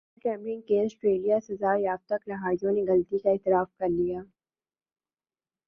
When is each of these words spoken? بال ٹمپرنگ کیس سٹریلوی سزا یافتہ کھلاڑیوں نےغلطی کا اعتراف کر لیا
بال 0.03 0.21
ٹمپرنگ 0.23 0.61
کیس 0.67 0.91
سٹریلوی 0.93 1.39
سزا 1.47 1.71
یافتہ 1.79 2.15
کھلاڑیوں 2.23 2.73
نےغلطی 2.75 3.17
کا 3.23 3.29
اعتراف 3.31 3.67
کر 3.79 3.89
لیا 3.89 4.19